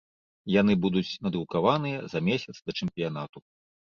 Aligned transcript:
Яны 0.51 0.73
будуць 0.85 1.19
надрукаваныя 1.27 1.99
за 2.13 2.19
месяц 2.31 2.55
да 2.65 2.71
чэмпіянату. 2.79 3.43